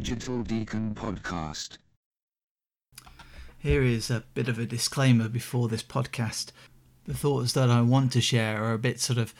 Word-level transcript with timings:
Digital 0.00 0.42
Deacon 0.42 0.94
Podcast. 0.94 1.76
Here 3.58 3.82
is 3.82 4.08
a 4.08 4.24
bit 4.32 4.48
of 4.48 4.58
a 4.58 4.64
disclaimer 4.64 5.28
before 5.28 5.68
this 5.68 5.82
podcast. 5.82 6.50
The 7.04 7.12
thoughts 7.12 7.52
that 7.52 7.68
I 7.68 7.82
want 7.82 8.10
to 8.12 8.22
share 8.22 8.64
are 8.64 8.72
a 8.72 8.78
bit 8.78 9.00
sort 9.00 9.18
of 9.18 9.34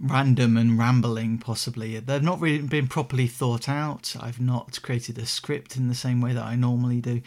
random 0.00 0.56
and 0.56 0.78
rambling, 0.78 1.36
possibly. 1.36 1.98
They've 1.98 2.22
not 2.22 2.40
really 2.40 2.62
been 2.62 2.88
properly 2.88 3.26
thought 3.26 3.68
out. 3.68 4.16
I've 4.18 4.40
not 4.40 4.80
created 4.80 5.18
a 5.18 5.26
script 5.26 5.76
in 5.76 5.88
the 5.88 5.94
same 5.94 6.22
way 6.22 6.32
that 6.32 6.46
I 6.46 6.56
normally 6.56 7.02
do. 7.02 7.20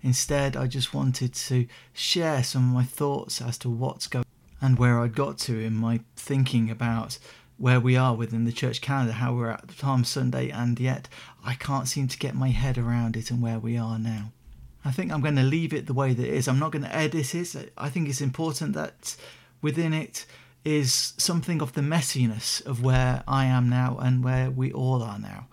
Instead, 0.00 0.56
I 0.56 0.68
just 0.68 0.94
wanted 0.94 1.34
to 1.34 1.66
share 1.92 2.44
some 2.44 2.68
of 2.68 2.74
my 2.74 2.84
thoughts 2.84 3.42
as 3.42 3.58
to 3.58 3.68
what's 3.68 4.06
going 4.06 4.24
and 4.60 4.78
where 4.78 5.00
I'd 5.00 5.16
got 5.16 5.36
to 5.38 5.58
in 5.58 5.74
my 5.74 5.98
thinking 6.14 6.70
about 6.70 7.18
where 7.60 7.78
we 7.78 7.94
are 7.94 8.14
within 8.14 8.46
the 8.46 8.52
church 8.52 8.80
calendar, 8.80 9.12
how 9.12 9.34
we're 9.34 9.50
at 9.50 9.68
the 9.68 9.74
Palm 9.74 10.02
Sunday, 10.02 10.48
and 10.48 10.80
yet 10.80 11.08
I 11.44 11.52
can't 11.52 11.86
seem 11.86 12.08
to 12.08 12.18
get 12.18 12.34
my 12.34 12.48
head 12.48 12.78
around 12.78 13.18
it 13.18 13.30
and 13.30 13.42
where 13.42 13.58
we 13.58 13.76
are 13.76 13.98
now. 13.98 14.32
I 14.82 14.92
think 14.92 15.12
I'm 15.12 15.20
going 15.20 15.36
to 15.36 15.42
leave 15.42 15.74
it 15.74 15.86
the 15.86 15.92
way 15.92 16.14
that 16.14 16.26
it 16.26 16.32
is. 16.32 16.48
I'm 16.48 16.58
not 16.58 16.72
going 16.72 16.84
to 16.84 16.96
edit 16.96 17.34
it. 17.34 17.72
I 17.76 17.90
think 17.90 18.08
it's 18.08 18.22
important 18.22 18.72
that 18.72 19.14
within 19.60 19.92
it 19.92 20.24
is 20.64 21.12
something 21.18 21.60
of 21.60 21.74
the 21.74 21.82
messiness 21.82 22.64
of 22.64 22.82
where 22.82 23.22
I 23.28 23.44
am 23.44 23.68
now 23.68 23.98
and 24.00 24.24
where 24.24 24.50
we 24.50 24.72
all 24.72 25.02
are 25.02 25.18
now. 25.18 25.46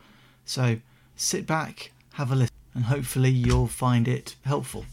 So 0.45 0.77
sit 1.17 1.45
back, 1.45 1.91
have 2.13 2.31
a 2.31 2.35
listen, 2.35 2.55
and 2.73 2.85
hopefully 2.85 3.31
you'll 3.31 3.67
find 3.67 4.07
it 4.07 4.37
helpful, 4.43 4.85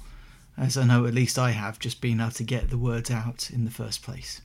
as 0.59 0.77
I 0.77 0.85
know 0.85 1.07
at 1.07 1.15
least 1.15 1.39
I 1.39 1.53
have 1.53 1.79
just 1.79 2.01
been 2.01 2.21
able 2.21 2.33
to 2.33 2.43
get 2.43 2.71
the 2.71 2.79
words 2.79 3.09
out 3.09 3.51
in 3.51 3.65
the 3.65 3.71
first 3.71 4.03
place. 4.03 4.41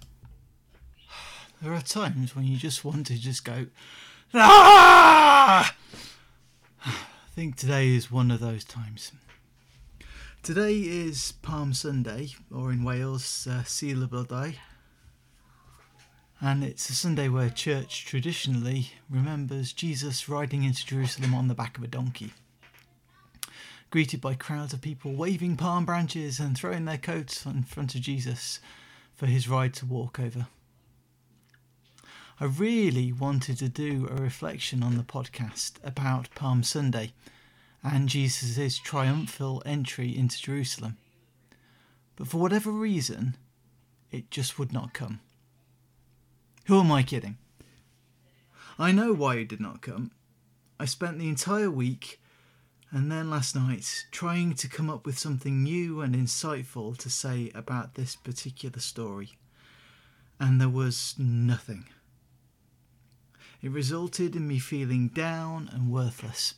There 1.61 1.73
are 1.73 1.81
times 1.81 2.37
when 2.37 2.45
you 2.45 2.55
just 2.55 2.85
want 2.85 3.07
to 3.07 3.15
just 3.15 3.43
go, 3.43 3.65
ah! 4.33 5.75
I 6.85 6.91
think 7.35 7.57
today 7.57 7.89
is 7.89 8.09
one 8.09 8.31
of 8.31 8.39
those 8.39 8.63
times. 8.63 9.11
Today 10.41 10.75
is 10.77 11.33
Palm 11.41 11.73
Sunday, 11.73 12.29
or 12.49 12.71
in 12.71 12.85
Wales, 12.85 13.45
uh, 13.45 13.65
Sul 13.65 13.99
y 13.99 14.07
Blodau. 14.07 14.55
And 16.39 16.63
it's 16.63 16.89
a 16.89 16.95
Sunday 16.95 17.27
where 17.27 17.49
church 17.49 18.05
traditionally 18.05 18.91
remembers 19.09 19.73
Jesus 19.73 20.29
riding 20.29 20.63
into 20.63 20.85
Jerusalem 20.85 21.33
on 21.33 21.49
the 21.49 21.55
back 21.55 21.77
of 21.77 21.83
a 21.83 21.87
donkey. 21.87 22.31
Greeted 23.89 24.21
by 24.21 24.33
crowds 24.33 24.71
of 24.71 24.79
people 24.79 25.11
waving 25.11 25.57
palm 25.57 25.83
branches 25.83 26.39
and 26.39 26.57
throwing 26.57 26.85
their 26.85 26.97
coats 26.97 27.45
in 27.45 27.63
front 27.63 27.95
of 27.95 28.01
Jesus 28.01 28.61
for 29.13 29.25
his 29.25 29.49
ride 29.49 29.73
to 29.73 29.85
walk 29.85 30.21
over. 30.21 30.47
I 32.41 32.45
really 32.45 33.11
wanted 33.11 33.57
to 33.57 33.67
do 33.67 34.07
a 34.09 34.15
reflection 34.15 34.81
on 34.81 34.95
the 34.95 35.03
podcast 35.03 35.73
about 35.83 36.33
Palm 36.35 36.63
Sunday 36.63 37.11
and 37.83 38.07
Jesus' 38.07 38.77
triumphal 38.77 39.61
entry 39.65 40.17
into 40.17 40.41
Jerusalem. 40.41 40.95
But 42.15 42.29
for 42.29 42.37
whatever 42.37 42.71
reason, 42.71 43.35
it 44.09 44.31
just 44.31 44.57
would 44.57 44.71
not 44.71 44.93
come. 44.93 45.19
Who 46.67 46.79
am 46.79 46.93
I 46.93 47.03
kidding? 47.03 47.37
I 48.77 48.93
know 48.93 49.11
why 49.11 49.35
it 49.35 49.49
did 49.49 49.59
not 49.59 49.81
come. 49.81 50.11
I 50.79 50.85
spent 50.85 51.19
the 51.19 51.27
entire 51.27 51.69
week 51.69 52.21
and 52.89 53.11
then 53.11 53.29
last 53.29 53.53
night 53.53 54.05
trying 54.11 54.53
to 54.53 54.69
come 54.69 54.89
up 54.89 55.05
with 55.05 55.19
something 55.19 55.61
new 55.61 55.99
and 55.99 56.15
insightful 56.15 56.95
to 56.99 57.09
say 57.09 57.51
about 57.53 57.95
this 57.95 58.15
particular 58.15 58.79
story, 58.79 59.31
and 60.39 60.61
there 60.61 60.69
was 60.69 61.15
nothing. 61.17 61.89
It 63.61 63.71
resulted 63.71 64.35
in 64.35 64.47
me 64.47 64.59
feeling 64.59 65.09
down 65.09 65.69
and 65.73 65.91
worthless. 65.91 66.55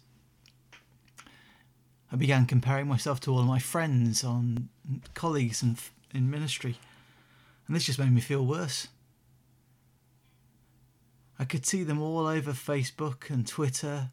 I 2.11 2.15
began 2.15 2.45
comparing 2.45 2.87
myself 2.87 3.19
to 3.21 3.33
all 3.33 3.43
my 3.43 3.59
friends, 3.59 4.23
on 4.23 4.69
colleagues, 5.13 5.63
and 5.63 5.79
in 6.13 6.29
ministry, 6.29 6.77
and 7.65 7.75
this 7.75 7.85
just 7.85 7.99
made 7.99 8.11
me 8.11 8.21
feel 8.21 8.45
worse. 8.45 8.89
I 11.39 11.45
could 11.45 11.65
see 11.65 11.83
them 11.83 12.01
all 12.01 12.27
over 12.27 12.51
Facebook 12.51 13.29
and 13.29 13.47
Twitter, 13.47 14.09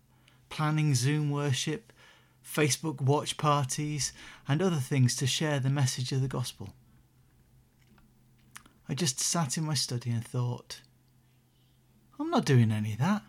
planning 0.49 0.95
Zoom 0.95 1.31
worship, 1.31 1.93
Facebook 2.43 3.01
watch 3.03 3.37
parties, 3.37 4.13
and 4.47 4.63
other 4.63 4.77
things 4.77 5.15
to 5.17 5.27
share 5.27 5.61
the 5.61 5.69
message 5.69 6.13
of 6.13 6.23
the 6.23 6.29
gospel. 6.29 6.71
I 8.89 8.95
just 8.95 9.21
sat 9.21 9.59
in 9.59 9.65
my 9.65 9.75
study 9.75 10.11
and 10.11 10.25
thought, 10.25 10.81
I'm 12.19 12.31
not 12.31 12.45
doing 12.45 12.73
any 12.73 12.95
of 12.95 12.99
that. 12.99 13.23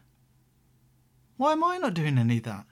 Why 1.38 1.54
am 1.54 1.64
I 1.64 1.78
not 1.78 1.94
doing 1.94 2.18
any 2.18 2.38
of 2.38 2.44
that? 2.44 2.66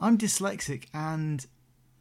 I'm 0.00 0.16
dyslexic, 0.18 0.86
and 0.92 1.46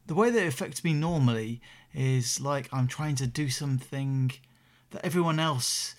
the 0.05 0.15
way 0.15 0.29
that 0.29 0.43
it 0.43 0.47
affects 0.47 0.83
me 0.83 0.93
normally 0.93 1.61
is 1.93 2.39
like 2.39 2.69
I'm 2.71 2.87
trying 2.87 3.15
to 3.15 3.27
do 3.27 3.49
something 3.49 4.31
that 4.91 5.05
everyone 5.05 5.39
else 5.39 5.95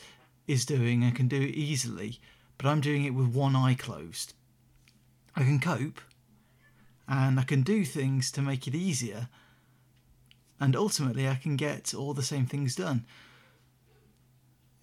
is 0.47 0.67
doing 0.67 1.03
and 1.03 1.15
can 1.15 1.29
do 1.29 1.41
easily, 1.41 2.21
but 2.59 2.67
I'm 2.67 2.81
doing 2.81 3.05
it 3.05 3.15
with 3.15 3.35
one 3.35 3.57
eye 3.57 3.75
closed. 3.75 4.35
I 5.35 5.43
can 5.43 5.59
cope 5.59 6.01
and 7.09 7.39
I 7.39 7.43
can 7.43 7.63
do 7.63 7.85
things 7.85 8.31
to 8.33 8.43
make 8.43 8.67
it 8.67 8.75
easier, 8.75 9.29
and 10.61 10.77
ultimately 10.77 11.29
I 11.29 11.35
can 11.35 11.57
get 11.57 11.95
all 11.95 12.15
the 12.15 12.23
same 12.23 12.47
things 12.47 12.77
done. 12.77 13.05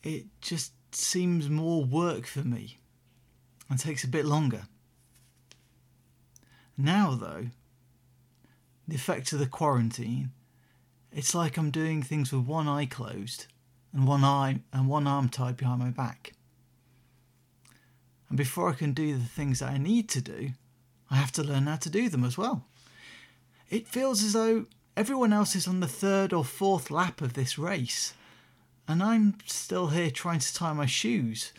It 0.03 0.25
just 0.41 0.73
seems 0.95 1.49
more 1.49 1.83
work 1.83 2.25
for 2.25 2.39
me 2.39 2.79
and 3.69 3.79
takes 3.79 4.03
a 4.03 4.07
bit 4.07 4.25
longer. 4.25 4.63
Now, 6.77 7.15
though, 7.15 7.47
the 8.87 8.95
effects 8.95 9.33
of 9.33 9.39
the 9.39 9.45
quarantine, 9.45 10.31
it's 11.11 11.35
like 11.35 11.57
I'm 11.57 11.71
doing 11.71 12.01
things 12.01 12.31
with 12.31 12.45
one 12.45 12.67
eye 12.67 12.85
closed 12.85 13.47
and 13.93 14.07
one 14.07 14.23
eye 14.23 14.61
and 14.73 14.87
one 14.87 15.07
arm 15.07 15.29
tied 15.29 15.57
behind 15.57 15.79
my 15.79 15.89
back. 15.89 16.33
And 18.29 18.37
before 18.37 18.69
I 18.69 18.73
can 18.73 18.93
do 18.93 19.17
the 19.17 19.25
things 19.25 19.59
that 19.59 19.69
I 19.69 19.77
need 19.77 20.09
to 20.09 20.21
do, 20.21 20.51
I 21.09 21.15
have 21.15 21.33
to 21.33 21.43
learn 21.43 21.67
how 21.67 21.75
to 21.75 21.89
do 21.89 22.07
them 22.07 22.23
as 22.23 22.37
well. 22.37 22.65
It 23.69 23.87
feels 23.87 24.23
as 24.23 24.33
though 24.33 24.65
everyone 24.95 25.33
else 25.33 25.55
is 25.55 25.67
on 25.67 25.81
the 25.81 25.87
third 25.87 26.31
or 26.31 26.45
fourth 26.45 26.89
lap 26.89 27.21
of 27.21 27.33
this 27.33 27.57
race, 27.57 28.13
and 28.91 29.01
I'm 29.01 29.37
still 29.45 29.87
here 29.87 30.11
trying 30.11 30.39
to 30.39 30.53
tie 30.53 30.73
my 30.73 30.85
shoes 30.85 31.53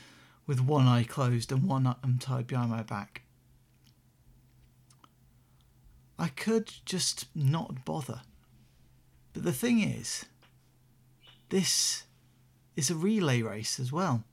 with 0.46 0.60
one 0.60 0.86
eye 0.86 1.04
closed 1.04 1.50
and 1.50 1.66
one 1.66 1.86
arm 1.86 2.18
tied 2.20 2.46
behind 2.46 2.70
my 2.70 2.82
back. 2.82 3.22
I 6.18 6.28
could 6.28 6.72
just 6.84 7.26
not 7.34 7.84
bother. 7.84 8.22
But 9.32 9.44
the 9.44 9.52
thing 9.52 9.80
is, 9.80 10.26
this 11.48 12.04
is 12.76 12.90
a 12.90 12.94
relay 12.94 13.42
race 13.42 13.80
as 13.80 13.90
well. 13.90 14.24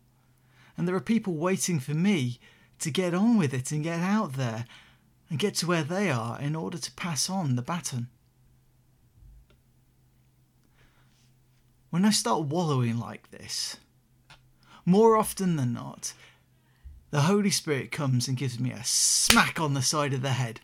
And 0.78 0.88
there 0.88 0.96
are 0.96 1.02
people 1.02 1.34
waiting 1.34 1.80
for 1.80 1.94
me 1.94 2.40
to 2.80 2.92
get 2.92 3.14
on 3.14 3.38
with 3.38 3.54
it 3.54 3.72
and 3.72 3.84
get 3.84 4.00
out 4.00 4.34
there 4.34 4.66
and 5.30 5.40
get 5.40 5.56
to 5.56 5.68
where 5.68 5.84
they 5.84 6.10
are 6.10 6.40
in 6.40 6.56
order 6.56 6.78
to 6.78 6.92
pass 6.94 7.30
on 7.30 7.56
the 7.56 7.62
baton. 7.62 8.08
When 11.90 12.06
I 12.06 12.12
start 12.12 12.44
wallowing 12.44 13.00
like 13.00 13.32
this, 13.32 13.78
more 14.86 15.18
often 15.18 15.56
than 15.56 15.74
not, 15.74 16.14
the 17.10 17.22
Holy 17.22 17.50
Spirit 17.50 17.92
comes 17.92 18.28
and 18.28 18.38
gives 18.38 18.60
me 18.60 18.72
a 18.72 18.84
smack 18.84 19.60
on 19.60 19.74
the 19.74 19.82
side 19.82 20.14
of 20.14 20.22
the 20.22 20.34
head 20.34 20.62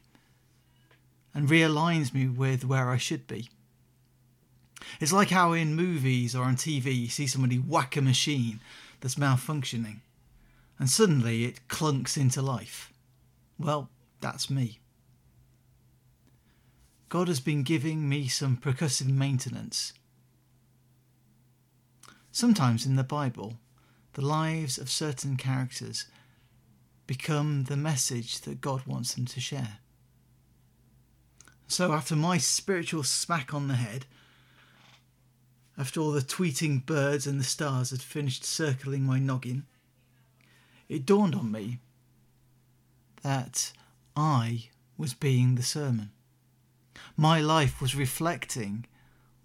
and 1.34 1.50
realigns 1.50 2.14
me 2.14 2.28
with 2.28 2.64
where 2.64 2.90
I 2.90 2.98
should 2.98 3.26
be. 3.26 3.50
It's 5.00 5.12
like 5.14 5.32
how 5.32 5.54
in 5.54 5.76
movies 5.76 6.36
or 6.36 6.44
on 6.44 6.56
TV 6.56 6.96
you 6.96 7.08
see 7.08 7.26
somebody 7.26 7.58
whack 7.58 7.98
a 7.98 8.02
machine 8.02 8.60
that's 9.02 9.16
malfunctioning 9.16 10.02
and 10.78 10.90
suddenly 10.90 11.46
it 11.46 11.68
clunks 11.68 12.18
into 12.18 12.42
life. 12.42 12.92
Well, 13.58 13.90
that's 14.22 14.50
me. 14.50 14.80
God 17.10 17.28
has 17.28 17.40
been 17.40 17.64
giving 17.64 18.08
me 18.10 18.28
some 18.28 18.58
percussive 18.58 19.08
maintenance. 19.08 19.94
Sometimes 22.36 22.86
in 22.86 22.98
the 22.98 23.04
Bible, 23.06 23.60
the 24.12 24.22
lives 24.22 24.78
of 24.78 24.90
certain 24.90 25.38
characters 25.38 26.08
become 27.08 27.64
the 27.64 27.78
message 27.78 28.42
that 28.42 28.60
God 28.60 28.86
wants 28.86 29.14
them 29.14 29.24
to 29.28 29.40
share. 29.40 29.78
So, 31.70 31.94
after 31.94 32.14
my 32.14 32.38
spiritual 32.38 33.04
smack 33.04 33.54
on 33.54 33.70
the 33.70 33.76
head, 33.76 34.06
after 35.78 36.02
all 36.02 36.12
the 36.12 36.20
tweeting 36.20 36.86
birds 36.86 37.26
and 37.26 37.40
the 37.40 37.46
stars 37.46 37.92
had 37.92 38.02
finished 38.02 38.44
circling 38.44 39.04
my 39.04 39.18
noggin, 39.18 39.66
it 40.90 41.06
dawned 41.06 41.36
on 41.36 41.54
me 41.54 41.80
that 43.22 43.72
I 44.14 44.72
was 44.98 45.14
being 45.14 45.56
the 45.56 45.64
sermon. 45.64 46.12
My 47.16 47.40
life 47.40 47.80
was 47.80 47.96
reflecting 47.96 48.88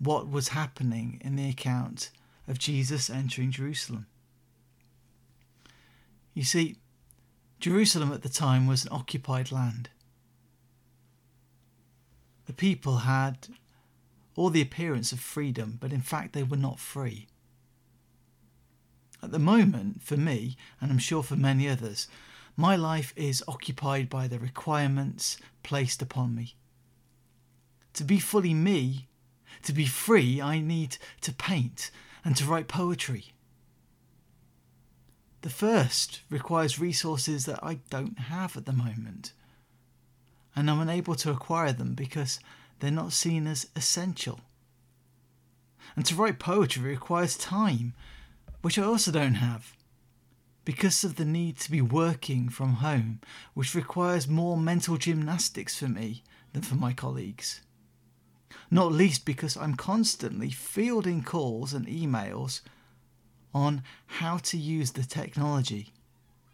what 0.01 0.29
was 0.29 0.49
happening 0.49 1.21
in 1.25 1.37
the 1.37 1.49
account 1.49 2.11
of 2.50 2.58
Jesus 2.58 3.08
entering 3.08 3.52
Jerusalem. 3.52 4.06
You 6.35 6.43
see, 6.43 6.76
Jerusalem 7.61 8.12
at 8.12 8.23
the 8.23 8.29
time 8.29 8.67
was 8.67 8.85
an 8.85 8.93
occupied 8.93 9.52
land. 9.52 9.88
The 12.47 12.52
people 12.52 12.99
had 12.99 13.49
all 14.35 14.50
the 14.50 14.61
appearance 14.61 15.12
of 15.12 15.20
freedom, 15.20 15.79
but 15.81 15.93
in 15.93 16.00
fact 16.00 16.32
they 16.32 16.43
were 16.43 16.56
not 16.56 16.81
free. 16.81 17.29
At 19.23 19.31
the 19.31 19.38
moment, 19.38 20.02
for 20.02 20.17
me, 20.17 20.56
and 20.81 20.91
I'm 20.91 20.99
sure 20.99 21.23
for 21.23 21.37
many 21.37 21.69
others, 21.69 22.08
my 22.56 22.75
life 22.75 23.12
is 23.14 23.44
occupied 23.47 24.08
by 24.08 24.26
the 24.26 24.41
requirements 24.41 25.37
placed 25.62 26.02
upon 26.02 26.35
me. 26.35 26.56
To 27.93 28.02
be 28.02 28.19
fully 28.19 28.55
me, 28.55 29.06
to 29.62 29.73
be 29.73 29.87
free, 29.87 30.41
I 30.41 30.61
need 30.61 30.97
to 31.20 31.32
paint 31.32 31.93
and 32.25 32.37
to 32.37 32.45
write 32.45 32.69
poetry. 32.69 33.33
The 35.43 35.51
first 35.51 36.21
requires 36.29 36.79
resources 36.79 37.47
that 37.47 37.61
I 37.63 37.81
don't 37.89 38.19
have 38.19 38.57
at 38.57 38.67
the 38.67 38.73
moment, 38.73 39.33
and 40.55 40.71
I'm 40.71 40.81
unable 40.81 41.15
to 41.17 41.31
acquire 41.31 41.73
them 41.73 41.95
because 41.95 42.41
they're 42.79 42.91
not 42.91 43.13
seen 43.13 43.47
as 43.47 43.69
essential. 43.75 44.41
And 45.97 46.05
to 46.07 46.15
write 46.15 46.39
poetry 46.39 46.83
requires 46.83 47.37
time 47.37 47.95
which 48.63 48.79
I 48.79 48.83
also 48.83 49.11
don't 49.11 49.35
have, 49.35 49.75
because 50.65 51.03
of 51.03 51.17
the 51.17 51.25
need 51.25 51.59
to 51.61 51.71
be 51.71 51.81
working 51.81 52.49
from 52.49 52.75
home, 52.75 53.21
which 53.55 53.75
requires 53.75 54.29
more 54.29 54.57
mental 54.57 54.99
gymnastics 54.99 55.79
for 55.79 55.89
me 55.89 56.23
than 56.53 56.63
for 56.63 56.75
my 56.75 56.93
colleagues. 56.93 57.63
Not 58.70 58.93
least 58.93 59.25
because 59.25 59.56
I'm 59.56 59.75
constantly 59.75 60.50
fielding 60.50 61.23
calls 61.23 61.73
and 61.73 61.87
emails 61.87 62.61
on 63.52 63.82
how 64.06 64.38
to 64.38 64.56
use 64.56 64.93
the 64.93 65.02
technology 65.02 65.93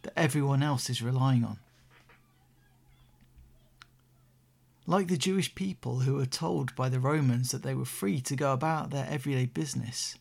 that 0.02 0.18
everyone 0.18 0.62
else 0.62 0.88
is 0.88 1.02
relying 1.02 1.44
on. 1.44 1.58
Like 4.86 5.08
the 5.08 5.16
Jewish 5.16 5.54
people 5.54 6.00
who 6.00 6.14
were 6.14 6.26
told 6.26 6.74
by 6.76 6.88
the 6.88 7.00
Romans 7.00 7.50
that 7.50 7.62
they 7.62 7.74
were 7.74 7.84
free 7.84 8.20
to 8.20 8.36
go 8.36 8.52
about 8.52 8.90
their 8.90 9.06
everyday 9.10 9.46
business, 9.46 10.16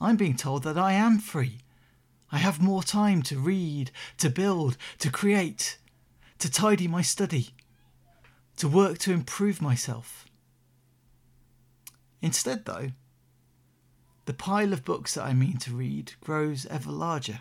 I'm 0.00 0.16
being 0.16 0.36
told 0.36 0.64
that 0.64 0.76
I 0.76 0.92
am 0.92 1.18
free. 1.18 1.58
I 2.32 2.38
have 2.38 2.60
more 2.60 2.82
time 2.82 3.22
to 3.22 3.38
read, 3.38 3.92
to 4.18 4.28
build, 4.28 4.76
to 4.98 5.10
create, 5.10 5.78
to 6.40 6.50
tidy 6.50 6.88
my 6.88 7.02
study, 7.02 7.50
to 8.56 8.66
work 8.66 8.98
to 8.98 9.12
improve 9.12 9.62
myself. 9.62 10.23
Instead, 12.24 12.64
though, 12.64 12.88
the 14.24 14.32
pile 14.32 14.72
of 14.72 14.82
books 14.82 15.12
that 15.12 15.24
I 15.24 15.34
mean 15.34 15.58
to 15.58 15.74
read 15.74 16.14
grows 16.22 16.64
ever 16.70 16.90
larger. 16.90 17.40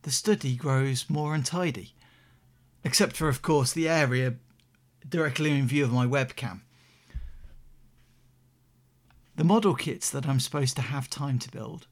The 0.00 0.10
study 0.10 0.56
grows 0.56 1.10
more 1.10 1.34
untidy, 1.34 1.92
except 2.84 3.14
for, 3.14 3.28
of 3.28 3.42
course, 3.42 3.70
the 3.70 3.86
area 3.86 4.36
directly 5.06 5.50
in 5.50 5.66
view 5.66 5.84
of 5.84 5.92
my 5.92 6.06
webcam. 6.06 6.62
The 9.36 9.44
model 9.44 9.74
kits 9.74 10.08
that 10.08 10.26
I'm 10.26 10.40
supposed 10.40 10.76
to 10.76 10.82
have 10.82 11.10
time 11.10 11.38
to 11.40 11.50
build 11.50 11.86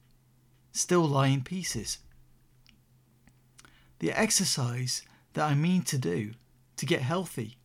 still 0.73 1.05
lie 1.07 1.27
in 1.27 1.43
pieces. 1.43 1.99
The 3.99 4.13
exercise 4.13 5.03
that 5.35 5.51
I 5.51 5.55
mean 5.55 5.83
to 5.83 5.99
do 5.99 6.33
to 6.79 6.87
get 6.87 7.03
healthy 7.03 7.59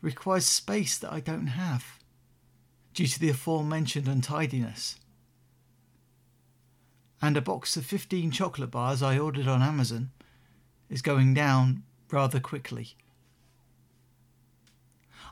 requires 0.00 0.46
space 0.46 0.96
that 0.96 1.12
I 1.12 1.20
don't 1.20 1.48
have 1.48 1.98
due 2.96 3.06
to 3.06 3.20
the 3.20 3.28
aforementioned 3.28 4.08
untidiness. 4.08 4.96
And 7.20 7.36
a 7.36 7.42
box 7.42 7.76
of 7.76 7.84
15 7.84 8.30
chocolate 8.30 8.70
bars 8.70 9.02
I 9.02 9.18
ordered 9.18 9.46
on 9.46 9.62
Amazon 9.62 10.12
is 10.88 11.02
going 11.02 11.34
down 11.34 11.82
rather 12.10 12.40
quickly. 12.40 12.96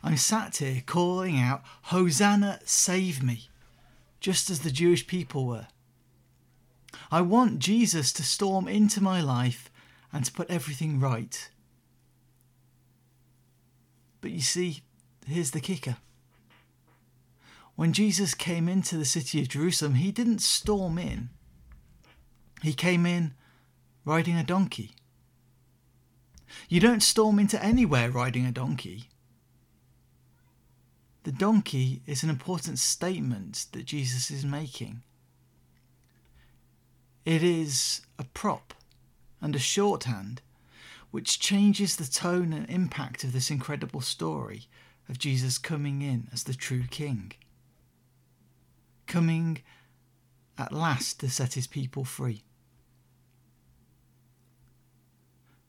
I'm 0.02 0.18
sat 0.18 0.58
here 0.58 0.82
calling 0.84 1.40
out, 1.40 1.62
Hosanna, 1.84 2.60
save 2.66 3.22
me, 3.22 3.48
just 4.20 4.50
as 4.50 4.60
the 4.60 4.70
Jewish 4.70 5.06
people 5.06 5.46
were. 5.46 5.68
I 7.10 7.22
want 7.22 7.60
Jesus 7.60 8.12
to 8.12 8.22
storm 8.22 8.68
into 8.68 9.02
my 9.02 9.22
life 9.22 9.70
and 10.12 10.22
to 10.26 10.32
put 10.32 10.50
everything 10.50 11.00
right. 11.00 11.48
But 14.20 14.32
you 14.32 14.42
see, 14.42 14.82
here's 15.26 15.52
the 15.52 15.60
kicker. 15.60 15.96
When 17.76 17.92
Jesus 17.92 18.34
came 18.34 18.68
into 18.68 18.96
the 18.96 19.04
city 19.04 19.40
of 19.40 19.48
Jerusalem, 19.48 19.94
he 19.94 20.12
didn't 20.12 20.40
storm 20.40 20.98
in. 20.98 21.30
He 22.62 22.72
came 22.72 23.04
in 23.04 23.34
riding 24.04 24.36
a 24.36 24.44
donkey. 24.44 24.94
You 26.68 26.80
don't 26.80 27.02
storm 27.02 27.38
into 27.38 27.62
anywhere 27.62 28.10
riding 28.10 28.46
a 28.46 28.52
donkey. 28.52 29.08
The 31.24 31.32
donkey 31.32 32.02
is 32.06 32.22
an 32.22 32.30
important 32.30 32.78
statement 32.78 33.66
that 33.72 33.86
Jesus 33.86 34.30
is 34.30 34.44
making. 34.44 35.02
It 37.24 37.42
is 37.42 38.02
a 38.18 38.24
prop 38.24 38.74
and 39.40 39.56
a 39.56 39.58
shorthand 39.58 40.42
which 41.10 41.40
changes 41.40 41.96
the 41.96 42.04
tone 42.04 42.52
and 42.52 42.68
impact 42.68 43.24
of 43.24 43.32
this 43.32 43.50
incredible 43.50 44.00
story 44.00 44.68
of 45.08 45.18
Jesus 45.18 45.58
coming 45.58 46.02
in 46.02 46.28
as 46.32 46.44
the 46.44 46.54
true 46.54 46.84
king. 46.90 47.32
Coming 49.14 49.62
at 50.58 50.72
last 50.72 51.20
to 51.20 51.30
set 51.30 51.54
his 51.54 51.68
people 51.68 52.04
free. 52.04 52.42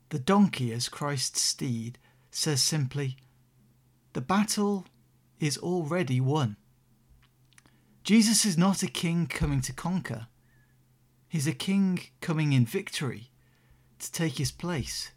The 0.10 0.18
donkey, 0.18 0.74
as 0.74 0.90
Christ's 0.90 1.42
steed, 1.42 2.00
says 2.32 2.64
simply, 2.64 3.18
The 4.14 4.22
battle 4.22 4.88
is 5.40 5.60
already 5.60 6.20
won. 6.20 6.58
Jesus 8.04 8.46
is 8.46 8.58
not 8.58 8.82
a 8.82 8.88
king 8.88 9.28
coming 9.28 9.62
to 9.62 9.74
conquer, 9.74 10.26
he's 11.30 11.46
a 11.46 11.54
king 11.54 12.00
coming 12.22 12.52
in 12.52 12.66
victory 12.66 13.30
to 14.00 14.12
take 14.12 14.40
his 14.40 14.52
place. 14.52 15.12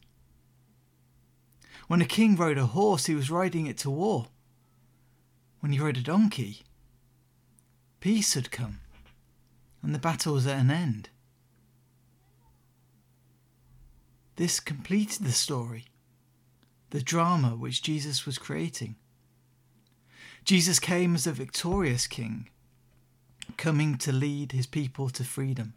When 1.87 2.03
a 2.03 2.05
king 2.19 2.37
rode 2.37 2.59
a 2.59 2.67
horse, 2.67 3.07
he 3.07 3.15
was 3.15 3.31
riding 3.31 3.67
it 3.67 3.79
to 3.79 3.91
war. 3.91 4.27
When 5.61 5.73
he 5.73 5.81
rode 5.81 5.97
a 5.97 6.03
donkey, 6.03 6.67
peace 8.01 8.35
had 8.35 8.51
come, 8.51 8.81
and 9.83 9.95
the 9.95 9.99
battle 9.99 10.35
was 10.35 10.47
at 10.47 10.59
an 10.59 10.71
end. 10.71 11.11
This 14.37 14.61
completed 14.61 15.25
the 15.25 15.33
story, 15.33 15.87
the 16.91 17.03
drama 17.03 17.57
which 17.57 17.83
Jesus 17.83 18.25
was 18.25 18.39
creating. 18.39 18.97
Jesus 20.45 20.79
came 20.79 21.15
as 21.15 21.27
a 21.27 21.33
victorious 21.33 22.07
king, 22.07 22.49
coming 23.57 23.99
to 23.99 24.13
lead 24.13 24.53
his 24.53 24.67
people 24.67 25.11
to 25.11 25.25
freedom. 25.25 25.75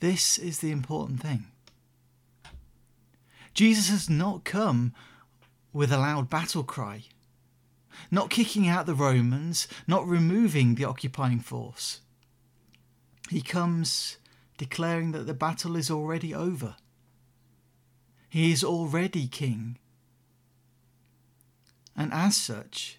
This 0.00 0.38
is 0.38 0.58
the 0.58 0.70
important 0.70 1.20
thing. 1.20 1.46
Jesus 3.54 3.88
has 3.88 4.10
not 4.10 4.44
come 4.44 4.92
with 5.72 5.92
a 5.92 5.98
loud 5.98 6.28
battle 6.28 6.62
cry, 6.62 7.04
not 8.10 8.30
kicking 8.30 8.68
out 8.68 8.86
the 8.86 8.94
Romans, 8.94 9.68
not 9.86 10.06
removing 10.06 10.74
the 10.74 10.84
occupying 10.84 11.40
force. 11.40 12.00
He 13.30 13.42
comes 13.42 14.18
declaring 14.58 15.12
that 15.12 15.26
the 15.26 15.34
battle 15.34 15.76
is 15.76 15.90
already 15.90 16.34
over. 16.34 16.76
He 18.28 18.52
is 18.52 18.62
already 18.62 19.26
king 19.26 19.78
and 21.96 22.12
as 22.12 22.36
such, 22.36 22.98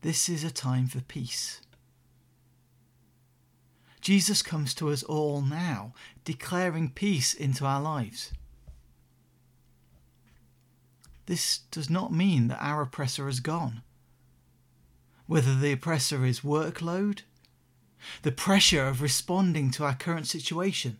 this 0.00 0.28
is 0.28 0.42
a 0.42 0.50
time 0.50 0.88
for 0.88 1.00
peace. 1.00 1.60
Jesus 4.00 4.42
comes 4.42 4.74
to 4.74 4.90
us 4.90 5.04
all 5.04 5.40
now, 5.40 5.94
declaring 6.24 6.90
peace 6.90 7.32
into 7.32 7.64
our 7.64 7.80
lives. 7.80 8.32
This 11.32 11.60
does 11.70 11.88
not 11.88 12.12
mean 12.12 12.48
that 12.48 12.62
our 12.62 12.82
oppressor 12.82 13.26
is 13.26 13.40
gone. 13.40 13.80
Whether 15.24 15.54
the 15.54 15.72
oppressor 15.72 16.26
is 16.26 16.40
workload, 16.40 17.22
the 18.20 18.30
pressure 18.30 18.86
of 18.86 19.00
responding 19.00 19.70
to 19.70 19.84
our 19.84 19.94
current 19.94 20.26
situation, 20.26 20.98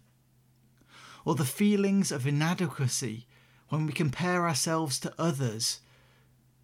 or 1.27 1.35
the 1.35 1.45
feelings 1.45 2.11
of 2.11 2.27
inadequacy 2.27 3.27
when 3.69 3.85
we 3.85 3.93
compare 3.93 4.49
ourselves 4.49 4.99
to 5.01 5.13
others 5.19 5.81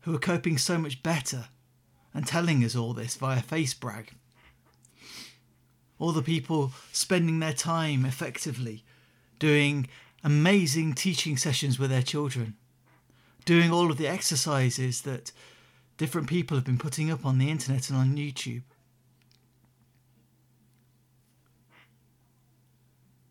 who 0.00 0.14
are 0.14 0.18
coping 0.18 0.56
so 0.56 0.78
much 0.78 1.02
better 1.02 1.48
and 2.14 2.26
telling 2.26 2.64
us 2.64 2.75
all 2.75 2.94
this 2.94 3.16
via 3.16 3.42
face 3.42 3.75
brag. 3.75 4.14
All 5.98 6.12
the 6.12 6.22
people 6.22 6.72
spending 6.90 7.38
their 7.40 7.52
time 7.52 8.06
effectively 8.06 8.87
doing 9.38 9.88
amazing 10.25 10.94
teaching 10.94 11.37
sessions 11.37 11.78
with 11.78 11.90
their 11.90 12.00
children, 12.00 12.56
doing 13.45 13.73
all 13.73 13.90
of 13.90 13.97
the 13.97 14.09
exercises 14.09 15.02
that 15.02 15.33
different 15.97 16.28
people 16.28 16.57
have 16.57 16.64
been 16.64 16.78
putting 16.78 17.11
up 17.11 17.25
on 17.25 17.38
the 17.38 17.50
internet 17.50 17.88
and 17.88 17.99
on 17.99 18.16
YouTube. 18.16 18.62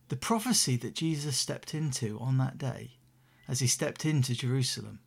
The 0.09 0.15
prophecy 0.15 0.77
that 0.77 0.95
Jesus 0.95 1.37
stepped 1.37 1.73
into 1.73 2.17
on 2.19 2.37
that 2.37 2.57
day, 2.57 2.91
as 3.47 3.59
he 3.59 3.67
stepped 3.67 4.05
into 4.05 4.33
Jerusalem, 4.33 4.99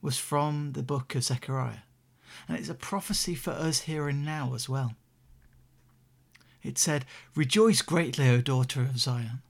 was 0.00 0.18
from 0.18 0.72
the 0.72 0.82
book 0.82 1.14
of 1.14 1.24
Zechariah. 1.24 1.84
And 2.48 2.58
it's 2.58 2.68
a 2.68 2.74
prophecy 2.74 3.34
for 3.34 3.50
us 3.50 3.82
here 3.82 4.08
and 4.08 4.24
now 4.24 4.54
as 4.54 4.68
well. 4.68 4.94
It 6.62 6.78
said, 6.78 7.04
Rejoice 7.34 7.82
greatly, 7.82 8.28
O 8.28 8.40
daughter 8.40 8.82
of 8.82 8.98
Zion. 8.98 9.42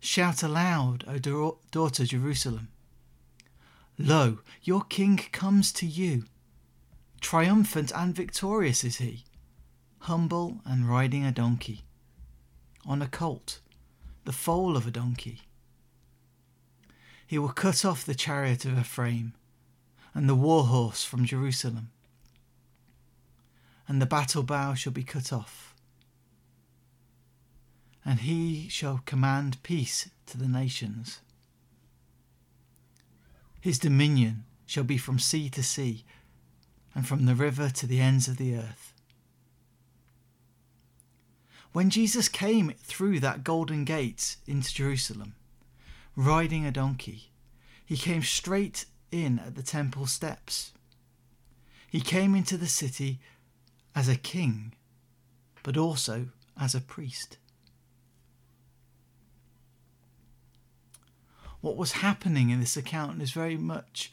Shout 0.00 0.42
aloud, 0.42 1.04
O 1.08 1.58
daughter 1.70 2.04
Jerusalem. 2.04 2.68
Lo, 3.98 4.38
your 4.62 4.82
king 4.82 5.16
comes 5.16 5.72
to 5.72 5.86
you. 5.86 6.24
Triumphant 7.20 7.90
and 7.94 8.14
victorious 8.14 8.84
is 8.84 8.98
he, 8.98 9.24
humble 10.00 10.60
and 10.64 10.88
riding 10.88 11.24
a 11.24 11.32
donkey, 11.32 11.82
on 12.86 13.02
a 13.02 13.08
colt, 13.08 13.60
the 14.24 14.32
foal 14.32 14.76
of 14.76 14.86
a 14.86 14.92
donkey. 14.92 15.40
He 17.26 17.38
will 17.38 17.48
cut 17.48 17.84
off 17.84 18.06
the 18.06 18.14
chariot 18.14 18.64
of 18.64 18.78
Ephraim 18.78 19.34
and 20.14 20.28
the 20.28 20.36
war 20.36 20.64
horse 20.64 21.02
from 21.02 21.24
Jerusalem, 21.24 21.90
and 23.88 24.00
the 24.00 24.06
battle 24.06 24.44
bow 24.44 24.74
shall 24.74 24.92
be 24.92 25.02
cut 25.02 25.32
off. 25.32 25.67
And 28.08 28.20
he 28.20 28.70
shall 28.70 29.02
command 29.04 29.62
peace 29.62 30.08
to 30.28 30.38
the 30.38 30.48
nations. 30.48 31.20
His 33.60 33.78
dominion 33.78 34.44
shall 34.64 34.84
be 34.84 34.96
from 34.96 35.18
sea 35.18 35.50
to 35.50 35.62
sea, 35.62 36.06
and 36.94 37.06
from 37.06 37.26
the 37.26 37.34
river 37.34 37.68
to 37.68 37.86
the 37.86 38.00
ends 38.00 38.26
of 38.26 38.38
the 38.38 38.56
earth. 38.56 38.94
When 41.72 41.90
Jesus 41.90 42.30
came 42.30 42.72
through 42.82 43.20
that 43.20 43.44
golden 43.44 43.84
gate 43.84 44.36
into 44.46 44.72
Jerusalem, 44.72 45.34
riding 46.16 46.64
a 46.64 46.72
donkey, 46.72 47.30
he 47.84 47.98
came 47.98 48.22
straight 48.22 48.86
in 49.12 49.38
at 49.38 49.54
the 49.54 49.62
temple 49.62 50.06
steps. 50.06 50.72
He 51.90 52.00
came 52.00 52.34
into 52.34 52.56
the 52.56 52.68
city 52.68 53.20
as 53.94 54.08
a 54.08 54.16
king, 54.16 54.72
but 55.62 55.76
also 55.76 56.28
as 56.58 56.74
a 56.74 56.80
priest. 56.80 57.36
What 61.60 61.76
was 61.76 61.92
happening 61.92 62.50
in 62.50 62.60
this 62.60 62.76
account 62.76 63.20
is 63.20 63.32
very 63.32 63.56
much 63.56 64.12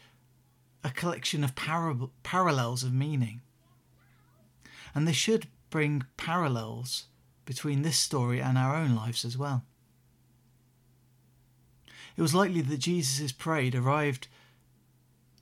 a 0.83 0.89
collection 0.89 1.43
of 1.43 1.55
par- 1.55 1.95
parallels 2.23 2.83
of 2.83 2.93
meaning. 2.93 3.41
And 4.93 5.07
they 5.07 5.13
should 5.13 5.47
bring 5.69 6.03
parallels 6.17 7.05
between 7.45 7.81
this 7.81 7.97
story 7.97 8.41
and 8.41 8.57
our 8.57 8.75
own 8.75 8.95
lives 8.95 9.25
as 9.25 9.37
well. 9.37 9.63
It 12.17 12.21
was 12.21 12.33
likely 12.33 12.61
that 12.61 12.77
Jesus' 12.77 13.31
parade 13.31 13.75
arrived 13.75 14.27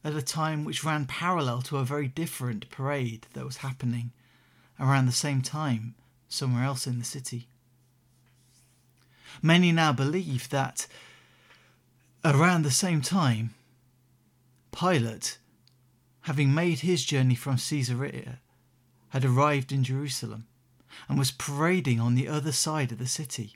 at 0.03 0.15
a 0.15 0.21
time 0.21 0.65
which 0.65 0.83
ran 0.83 1.05
parallel 1.05 1.61
to 1.63 1.77
a 1.77 1.85
very 1.85 2.07
different 2.07 2.69
parade 2.69 3.27
that 3.33 3.45
was 3.45 3.57
happening 3.57 4.11
around 4.79 5.05
the 5.05 5.11
same 5.11 5.41
time 5.41 5.95
somewhere 6.27 6.63
else 6.63 6.87
in 6.87 6.99
the 6.99 7.05
city. 7.05 7.47
Many 9.41 9.71
now 9.71 9.93
believe 9.93 10.49
that 10.49 10.87
around 12.23 12.63
the 12.63 12.71
same 12.71 13.01
time, 13.01 13.53
Pilate, 14.71 15.37
having 16.21 16.53
made 16.53 16.79
his 16.79 17.03
journey 17.03 17.35
from 17.35 17.57
Caesarea, 17.57 18.39
had 19.09 19.25
arrived 19.25 19.71
in 19.71 19.83
Jerusalem 19.83 20.47
and 21.07 21.17
was 21.17 21.31
parading 21.31 21.99
on 21.99 22.15
the 22.15 22.27
other 22.27 22.51
side 22.51 22.91
of 22.91 22.97
the 22.97 23.07
city 23.07 23.55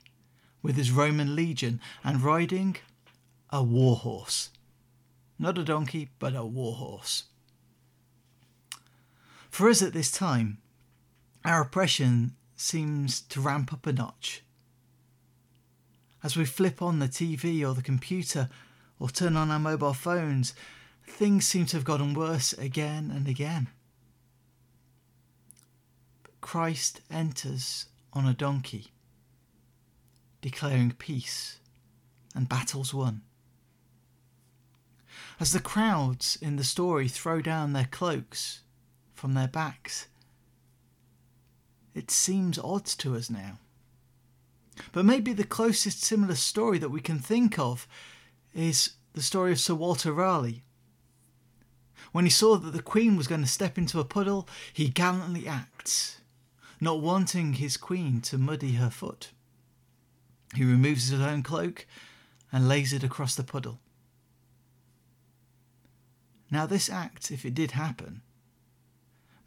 with 0.62 0.76
his 0.76 0.90
Roman 0.90 1.34
legion 1.34 1.80
and 2.04 2.22
riding 2.22 2.76
a 3.50 3.62
war 3.62 3.96
horse. 3.96 4.50
Not 5.38 5.58
a 5.58 5.64
donkey, 5.64 6.10
but 6.18 6.34
a 6.34 6.44
war 6.44 6.74
horse. 6.74 7.24
For 9.50 9.68
us 9.68 9.82
at 9.82 9.92
this 9.92 10.10
time, 10.10 10.58
our 11.44 11.62
oppression 11.62 12.36
seems 12.56 13.20
to 13.22 13.40
ramp 13.40 13.72
up 13.72 13.86
a 13.86 13.92
notch. 13.92 14.42
As 16.22 16.36
we 16.36 16.44
flip 16.44 16.82
on 16.82 16.98
the 16.98 17.08
TV 17.08 17.66
or 17.68 17.74
the 17.74 17.82
computer 17.82 18.48
or 18.98 19.08
turn 19.08 19.36
on 19.36 19.50
our 19.50 19.58
mobile 19.58 19.94
phones, 19.94 20.52
things 21.06 21.46
seem 21.46 21.66
to 21.66 21.76
have 21.76 21.84
gotten 21.84 22.14
worse 22.14 22.52
again 22.54 23.12
and 23.14 23.28
again. 23.28 23.68
But 26.22 26.40
Christ 26.40 27.00
enters 27.10 27.86
on 28.12 28.26
a 28.26 28.34
donkey, 28.34 28.88
declaring 30.40 30.92
peace 30.98 31.58
and 32.34 32.48
battles 32.48 32.92
won. 32.92 33.22
As 35.40 35.52
the 35.52 35.60
crowds 35.60 36.36
in 36.40 36.56
the 36.56 36.64
story 36.64 37.06
throw 37.06 37.40
down 37.40 37.72
their 37.72 37.88
cloaks 37.90 38.62
from 39.14 39.34
their 39.34 39.48
backs, 39.48 40.08
it 41.94 42.10
seems 42.10 42.58
odd 42.58 42.86
to 42.86 43.14
us 43.14 43.30
now. 43.30 43.58
But 44.92 45.04
maybe 45.04 45.32
the 45.32 45.44
closest 45.44 46.02
similar 46.02 46.34
story 46.34 46.78
that 46.78 46.90
we 46.90 47.00
can 47.00 47.18
think 47.18 47.58
of 47.58 47.86
is 48.54 48.96
the 49.14 49.22
story 49.22 49.52
of 49.52 49.60
Sir 49.60 49.74
Walter 49.74 50.12
Raleigh. 50.12 50.64
When 52.12 52.24
he 52.24 52.30
saw 52.30 52.56
that 52.56 52.72
the 52.72 52.82
Queen 52.82 53.16
was 53.16 53.26
going 53.26 53.42
to 53.42 53.46
step 53.46 53.76
into 53.76 54.00
a 54.00 54.04
puddle, 54.04 54.48
he 54.72 54.88
gallantly 54.88 55.46
acts, 55.46 56.20
not 56.80 57.00
wanting 57.00 57.54
his 57.54 57.76
Queen 57.76 58.20
to 58.22 58.38
muddy 58.38 58.72
her 58.72 58.90
foot. 58.90 59.32
He 60.54 60.64
removes 60.64 61.08
his 61.08 61.20
own 61.20 61.42
cloak 61.42 61.86
and 62.50 62.68
lays 62.68 62.92
it 62.92 63.04
across 63.04 63.34
the 63.34 63.44
puddle. 63.44 63.80
Now, 66.50 66.64
this 66.64 66.88
act, 66.88 67.30
if 67.30 67.44
it 67.44 67.54
did 67.54 67.72
happen, 67.72 68.22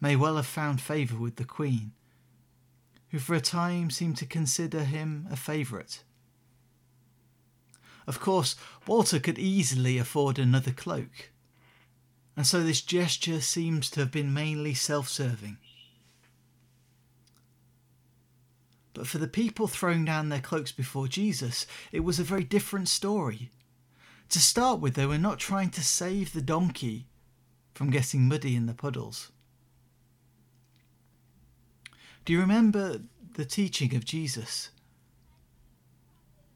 may 0.00 0.14
well 0.14 0.36
have 0.36 0.46
found 0.46 0.80
favour 0.80 1.16
with 1.16 1.36
the 1.36 1.44
Queen, 1.44 1.92
who 3.12 3.18
for 3.18 3.34
a 3.34 3.40
time 3.40 3.90
seemed 3.90 4.16
to 4.16 4.26
consider 4.26 4.84
him 4.84 5.28
a 5.30 5.36
favourite. 5.36 6.02
Of 8.06 8.18
course, 8.18 8.56
Walter 8.86 9.20
could 9.20 9.38
easily 9.38 9.98
afford 9.98 10.38
another 10.38 10.72
cloak, 10.72 11.30
and 12.36 12.46
so 12.46 12.62
this 12.62 12.80
gesture 12.80 13.40
seems 13.40 13.90
to 13.90 14.00
have 14.00 14.10
been 14.10 14.34
mainly 14.34 14.74
self 14.74 15.08
serving. 15.08 15.58
But 18.94 19.06
for 19.06 19.18
the 19.18 19.28
people 19.28 19.68
throwing 19.68 20.04
down 20.04 20.28
their 20.28 20.40
cloaks 20.40 20.72
before 20.72 21.06
Jesus, 21.06 21.66
it 21.92 22.00
was 22.00 22.18
a 22.18 22.24
very 22.24 22.44
different 22.44 22.88
story. 22.88 23.50
To 24.30 24.38
start 24.38 24.80
with, 24.80 24.94
they 24.94 25.06
were 25.06 25.18
not 25.18 25.38
trying 25.38 25.70
to 25.70 25.84
save 25.84 26.32
the 26.32 26.42
donkey 26.42 27.06
from 27.74 27.90
getting 27.90 28.28
muddy 28.28 28.56
in 28.56 28.66
the 28.66 28.74
puddles. 28.74 29.30
Do 32.24 32.32
you 32.32 32.40
remember 32.40 33.00
the 33.34 33.44
teaching 33.44 33.94
of 33.96 34.04
Jesus? 34.04 34.70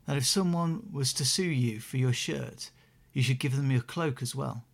That 0.06 0.16
if 0.16 0.24
someone 0.24 0.88
was 0.92 1.12
to 1.14 1.24
sue 1.24 1.42
you 1.42 1.80
for 1.80 1.96
your 1.96 2.12
shirt, 2.12 2.70
you 3.12 3.22
should 3.22 3.40
give 3.40 3.56
them 3.56 3.72
your 3.72 3.80
cloak 3.80 4.22
as 4.22 4.34
well. 4.34 4.64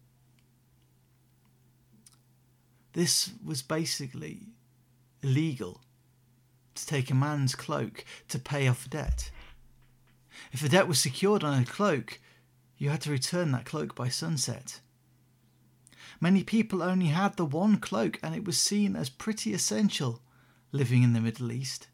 This 2.93 3.31
was 3.43 3.63
basically 3.63 4.49
illegal 5.23 5.81
to 6.75 6.87
take 6.87 7.11
a 7.11 7.15
man's 7.15 7.55
cloak 7.55 8.05
to 8.29 8.39
pay 8.39 8.69
off 8.69 8.85
a 8.87 8.91
debt. 8.91 9.31
If 10.53 10.61
the 10.61 10.69
debt 10.69 10.89
was 10.89 10.99
secured 10.99 11.43
on 11.43 11.63
a 11.63 11.65
cloak, 11.65 12.21
you 12.77 12.91
had 12.91 13.01
to 13.03 13.11
return 13.11 13.53
that 13.53 13.65
cloak 13.65 13.95
by 13.95 14.09
sunset. 14.09 14.81
Many 16.21 16.45
people 16.45 16.83
only 16.83 17.07
had 17.07 17.37
the 17.37 17.45
one 17.47 17.79
cloak, 17.79 18.19
and 18.23 18.35
it 18.35 18.45
was 18.45 18.59
seen 18.59 18.95
as 18.95 19.09
pretty 19.09 19.55
essential 19.55 20.21
living 20.73 21.03
in 21.03 21.13
the 21.13 21.21
Middle 21.21 21.53
East. 21.53 21.89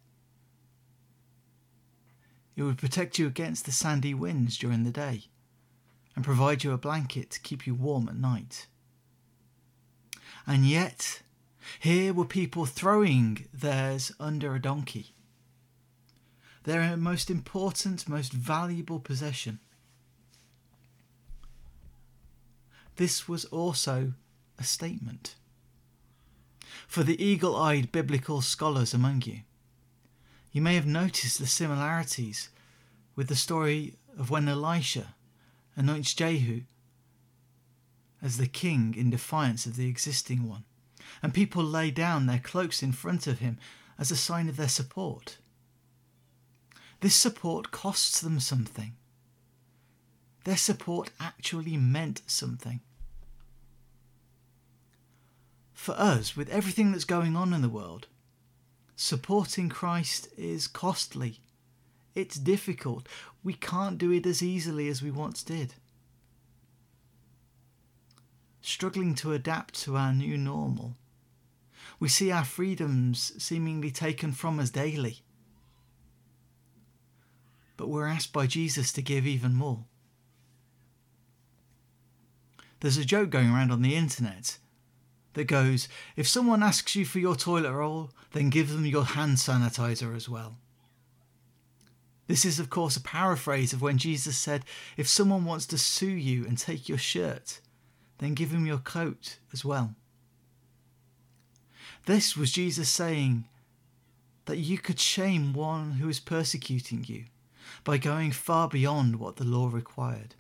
It 2.57 2.63
would 2.63 2.79
protect 2.79 3.19
you 3.19 3.27
against 3.27 3.67
the 3.67 3.73
sandy 3.73 4.15
winds 4.15 4.57
during 4.57 4.85
the 4.85 4.91
day 4.91 5.25
and 6.17 6.25
provide 6.25 6.65
you 6.65 6.73
a 6.73 6.79
blanket 6.79 7.31
to 7.31 7.41
keep 7.41 7.67
you 7.67 7.75
warm 7.75 8.09
at 8.09 8.17
night. 8.17 8.67
And 10.47 10.67
yet, 10.67 11.23
here 11.79 12.13
were 12.13 12.25
people 12.25 12.67
throwing 12.67 13.47
theirs 13.53 14.11
under 14.19 14.55
a 14.55 14.61
donkey. 14.61 15.15
Their 16.65 16.97
most 16.97 17.31
important, 17.31 18.09
most 18.09 18.33
valuable 18.33 18.99
possession. 18.99 19.61
This 22.97 23.29
was 23.29 23.45
also 23.47 24.15
a 24.59 24.65
statement. 24.65 25.37
For 26.87 27.03
the 27.03 27.23
eagle 27.23 27.57
eyed 27.57 27.93
biblical 27.93 28.41
scholars 28.41 28.95
among 28.95 29.23
you, 29.23 29.41
you 30.53 30.63
may 30.63 30.75
have 30.75 30.87
noticed 30.87 31.39
the 31.39 31.47
similarities 31.47 32.49
with 33.15 33.29
the 33.29 33.37
story 33.37 33.95
of 34.19 34.31
when 34.31 34.49
Elisha 34.49 35.15
anoints 35.77 36.15
Jehu 36.15 36.63
as 38.23 38.37
the 38.37 38.47
king 38.47 38.95
in 38.97 39.11
defiance 39.11 39.67
of 39.67 39.77
the 39.77 39.89
existing 39.89 40.49
one, 40.49 40.65
and 41.23 41.35
people 41.35 41.63
lay 41.63 41.91
down 41.91 42.27
their 42.27 42.39
cloaks 42.39 42.83
in 42.83 42.93
front 42.93 43.27
of 43.27 43.39
him 43.39 43.59
as 43.99 44.11
a 44.11 44.17
sign 44.17 44.49
of 44.49 44.57
their 44.57 44.69
support. 44.69 45.39
This 47.01 47.15
support 47.15 47.71
costs 47.71 48.21
them 48.21 48.41
something. 48.41 48.97
Their 50.45 50.57
support 50.57 51.11
actually 51.21 51.77
meant 51.77 52.23
something. 52.27 52.81
For 55.79 55.93
us, 55.93 56.37
with 56.37 56.51
everything 56.51 56.91
that's 56.91 57.05
going 57.05 57.37
on 57.37 57.55
in 57.55 57.63
the 57.63 57.69
world, 57.69 58.09
supporting 58.97 59.69
Christ 59.69 60.29
is 60.37 60.67
costly. 60.67 61.39
It's 62.17 62.37
difficult. 62.37 63.09
We 63.45 63.55
can't 63.55 63.97
do 63.97 64.11
it 64.11 64.27
as 64.27 64.43
easily 64.43 64.89
as 64.89 65.03
we 65.03 65.13
once 65.13 65.45
did. 65.45 65.75
Struggling 68.61 69.15
to 69.15 69.33
adapt 69.33 69.81
to 69.85 69.97
our 69.97 70.13
new 70.13 70.37
normal, 70.37 70.97
we 72.01 72.09
see 72.09 72.33
our 72.33 72.45
freedoms 72.45 73.33
seemingly 73.43 73.93
taken 73.93 74.33
from 74.33 74.59
us 74.59 74.71
daily. 74.71 75.21
But 77.77 77.89
we're 77.89 78.09
asked 78.09 78.33
by 78.33 78.49
Jesus 78.49 78.93
to 78.95 79.01
give 79.01 79.29
even 79.29 79.55
more. 79.55 79.85
There's 82.81 82.99
a 82.99 83.05
joke 83.05 83.31
going 83.31 83.51
around 83.51 83.71
on 83.71 83.83
the 83.83 83.95
internet 83.95 84.59
that 85.39 85.47
goes 85.47 85.89
if 86.17 86.29
someone 86.29 86.63
asks 86.63 86.95
you 86.95 87.05
for 87.05 87.19
your 87.19 87.35
toilet 87.35 87.73
roll, 87.73 88.11
then 88.33 88.51
give 88.51 88.71
them 88.71 88.85
your 88.85 89.05
hand 89.05 89.39
sanitizer 89.39 90.15
as 90.15 90.29
well. 90.29 90.57
This 92.27 92.45
is, 92.45 92.61
of 92.61 92.69
course, 92.69 92.97
a 92.97 93.01
paraphrase 93.01 93.73
of 93.73 93.81
when 93.81 93.97
Jesus 93.97 94.37
said, 94.37 94.65
If 94.99 95.09
someone 95.09 95.47
wants 95.47 95.67
to 95.69 95.79
sue 95.79 96.07
you 96.07 96.45
and 96.47 96.59
take 96.59 96.89
your 96.89 96.99
shirt, 96.99 97.61
then 98.19 98.35
give 98.35 98.51
him 98.51 98.67
your 98.67 98.79
coat 98.79 99.39
as 99.53 99.65
well. 99.65 99.95
This 102.05 102.37
was 102.37 102.53
Jesus 102.53 102.89
saying 102.89 103.45
that 104.45 104.59
you 104.59 104.77
could 104.79 105.01
shame 105.01 105.53
one 105.53 105.93
who 105.93 106.09
is 106.09 106.21
persecuting 106.21 107.05
you 107.07 107.25
by 107.85 107.97
going 107.97 108.33
far 108.33 108.69
beyond 108.69 109.17
what 109.17 109.37
the 109.37 109.45
law 109.45 109.69
required 109.69 110.35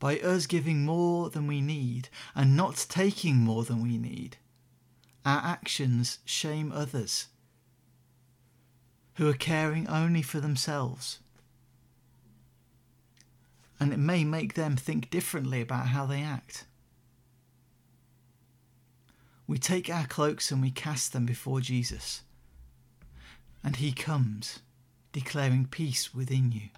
by 0.00 0.18
us 0.18 0.46
giving 0.46 0.84
more 0.84 1.30
than 1.30 1.46
we 1.46 1.60
need 1.60 2.08
and 2.34 2.56
not 2.56 2.86
taking 2.88 3.36
more 3.36 3.62
than 3.62 3.82
we 3.82 3.98
need, 3.98 4.38
our 5.24 5.42
actions 5.44 6.18
shame 6.24 6.72
others 6.72 7.28
who 9.14 9.28
are 9.28 9.34
caring 9.34 9.86
only 9.86 10.22
for 10.22 10.40
themselves. 10.40 11.18
And 13.78 13.92
it 13.92 13.98
may 13.98 14.24
make 14.24 14.54
them 14.54 14.76
think 14.76 15.10
differently 15.10 15.60
about 15.60 15.88
how 15.88 16.06
they 16.06 16.22
act. 16.22 16.64
We 19.46 19.58
take 19.58 19.90
our 19.90 20.06
cloaks 20.06 20.50
and 20.50 20.62
we 20.62 20.70
cast 20.70 21.12
them 21.12 21.26
before 21.26 21.60
Jesus, 21.60 22.22
and 23.62 23.76
he 23.76 23.92
comes, 23.92 24.60
declaring 25.12 25.66
peace 25.66 26.14
within 26.14 26.52
you. 26.52 26.68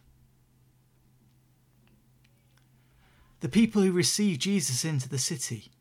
The 3.43 3.49
people 3.49 3.83
who 3.83 3.91
received 3.91 4.41
Jesus 4.41 4.85
into 4.85 5.09
the 5.09 5.19
city 5.19 5.73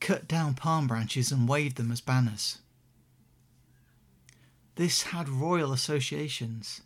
cut 0.00 0.28
down 0.28 0.52
palm 0.52 0.86
branches 0.86 1.32
and 1.32 1.48
waved 1.48 1.78
them 1.78 1.90
as 1.90 2.02
banners. 2.02 2.58
This 4.74 5.04
had 5.04 5.30
royal 5.30 5.72
associations. 5.72 6.82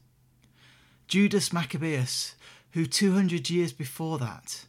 Judas 1.09 1.53
Maccabeus, 1.53 2.37
who 2.71 2.87
200 2.87 3.51
years 3.51 3.73
before 3.73 4.19
that 4.19 4.67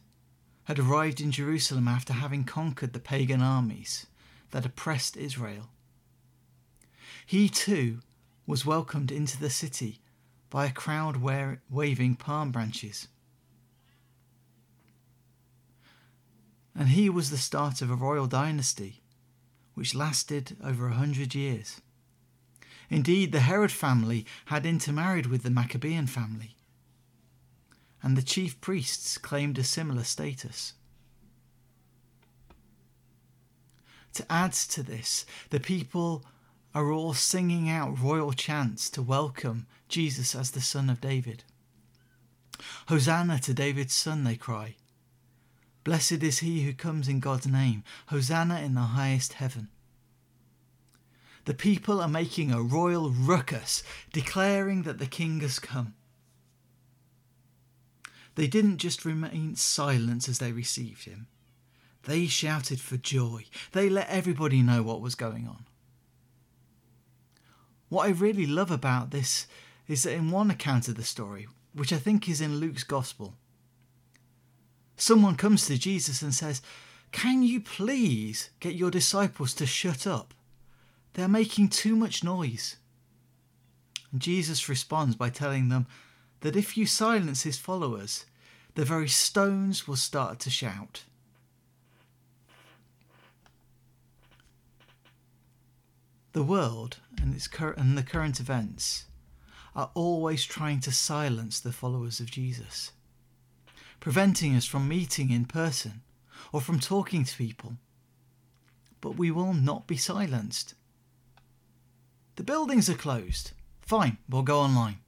had 0.64 0.80
arrived 0.80 1.20
in 1.20 1.30
Jerusalem 1.30 1.86
after 1.86 2.14
having 2.14 2.42
conquered 2.42 2.92
the 2.92 2.98
pagan 2.98 3.40
armies 3.40 4.06
that 4.50 4.66
oppressed 4.66 5.16
Israel. 5.16 5.68
He 7.24 7.48
too 7.48 8.00
was 8.48 8.66
welcomed 8.66 9.12
into 9.12 9.38
the 9.38 9.48
city 9.48 10.00
by 10.50 10.66
a 10.66 10.72
crowd 10.72 11.18
waving 11.70 12.16
palm 12.16 12.50
branches. 12.50 13.06
And 16.76 16.88
he 16.88 17.08
was 17.08 17.30
the 17.30 17.38
start 17.38 17.80
of 17.82 17.90
a 17.90 17.94
royal 17.94 18.26
dynasty 18.26 19.02
which 19.74 19.94
lasted 19.94 20.56
over 20.62 20.88
a 20.88 20.94
hundred 20.94 21.34
years. 21.34 21.80
Indeed, 22.90 23.32
the 23.32 23.40
Herod 23.40 23.72
family 23.72 24.26
had 24.46 24.66
intermarried 24.66 25.26
with 25.26 25.42
the 25.42 25.50
Maccabean 25.50 26.06
family, 26.06 26.56
and 28.02 28.16
the 28.16 28.22
chief 28.22 28.60
priests 28.60 29.18
claimed 29.18 29.58
a 29.58 29.64
similar 29.64 30.04
status. 30.04 30.74
To 34.14 34.30
add 34.30 34.52
to 34.52 34.82
this, 34.82 35.26
the 35.50 35.58
people 35.58 36.24
are 36.74 36.92
all 36.92 37.14
singing 37.14 37.68
out 37.68 38.00
royal 38.00 38.32
chants 38.32 38.90
to 38.90 39.02
welcome 39.02 39.66
Jesus 39.88 40.34
as 40.34 40.52
the 40.52 40.60
Son 40.60 40.88
of 40.88 41.00
David. 41.00 41.42
Hosanna 42.86 43.40
to 43.40 43.54
David's 43.54 43.94
Son, 43.94 44.24
they 44.24 44.36
cry. 44.36 44.76
Blessed 45.84 46.22
is 46.22 46.38
he 46.38 46.62
who 46.62 46.72
comes 46.72 47.08
in 47.08 47.20
God's 47.20 47.46
name. 47.46 47.84
Hosanna 48.06 48.60
in 48.60 48.74
the 48.74 48.80
highest 48.80 49.34
heaven. 49.34 49.68
The 51.44 51.54
people 51.54 52.00
are 52.00 52.08
making 52.08 52.50
a 52.50 52.62
royal 52.62 53.10
ruckus, 53.10 53.82
declaring 54.12 54.82
that 54.84 54.98
the 54.98 55.06
king 55.06 55.40
has 55.40 55.58
come. 55.58 55.94
They 58.34 58.46
didn't 58.46 58.78
just 58.78 59.04
remain 59.04 59.54
silent 59.54 60.26
as 60.26 60.38
they 60.38 60.52
received 60.52 61.04
him. 61.04 61.26
They 62.04 62.26
shouted 62.26 62.80
for 62.80 62.96
joy. 62.96 63.44
They 63.72 63.88
let 63.88 64.08
everybody 64.08 64.62
know 64.62 64.82
what 64.82 65.02
was 65.02 65.14
going 65.14 65.46
on. 65.46 65.66
What 67.90 68.06
I 68.06 68.10
really 68.10 68.46
love 68.46 68.70
about 68.70 69.10
this 69.10 69.46
is 69.86 70.02
that 70.02 70.14
in 70.14 70.30
one 70.30 70.50
account 70.50 70.88
of 70.88 70.96
the 70.96 71.04
story, 71.04 71.46
which 71.74 71.92
I 71.92 71.98
think 71.98 72.28
is 72.28 72.40
in 72.40 72.56
Luke's 72.56 72.84
Gospel, 72.84 73.36
Someone 74.96 75.36
comes 75.36 75.66
to 75.66 75.78
Jesus 75.78 76.22
and 76.22 76.32
says, 76.32 76.62
Can 77.12 77.42
you 77.42 77.60
please 77.60 78.50
get 78.60 78.74
your 78.74 78.90
disciples 78.90 79.54
to 79.54 79.66
shut 79.66 80.06
up? 80.06 80.34
They're 81.14 81.28
making 81.28 81.68
too 81.68 81.96
much 81.96 82.24
noise. 82.24 82.76
And 84.12 84.20
Jesus 84.20 84.68
responds 84.68 85.16
by 85.16 85.30
telling 85.30 85.68
them 85.68 85.86
that 86.40 86.56
if 86.56 86.76
you 86.76 86.86
silence 86.86 87.42
his 87.42 87.58
followers, 87.58 88.26
the 88.74 88.84
very 88.84 89.08
stones 89.08 89.88
will 89.88 89.96
start 89.96 90.40
to 90.40 90.50
shout. 90.50 91.04
The 96.32 96.42
world 96.42 96.98
and, 97.20 97.34
its 97.34 97.46
cur- 97.46 97.74
and 97.76 97.96
the 97.96 98.02
current 98.02 98.40
events 98.40 99.04
are 99.76 99.90
always 99.94 100.44
trying 100.44 100.80
to 100.80 100.92
silence 100.92 101.60
the 101.60 101.72
followers 101.72 102.18
of 102.18 102.30
Jesus 102.30 102.90
preventing 104.04 104.54
us 104.54 104.66
from 104.66 104.86
meeting 104.86 105.30
in 105.30 105.46
person 105.46 106.02
or 106.52 106.60
from 106.60 106.78
talking 106.78 107.24
to 107.24 107.36
people. 107.38 107.72
But 109.00 109.16
we 109.16 109.30
will 109.30 109.54
not 109.54 109.86
be 109.86 109.96
silenced. 109.96 110.74
The 112.36 112.42
buildings 112.42 112.90
are 112.90 112.96
closed. 112.96 113.52
Fine, 113.80 114.18
we'll 114.28 114.42
go 114.42 114.60
online. 114.60 114.98